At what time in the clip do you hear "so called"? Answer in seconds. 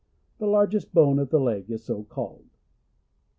1.83-2.49